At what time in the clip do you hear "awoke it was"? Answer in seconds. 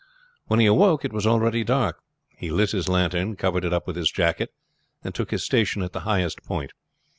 0.65-1.27